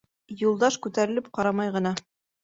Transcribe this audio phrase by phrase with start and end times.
[0.43, 1.91] Юлдаш күтәрелеп ҡарамай ғына.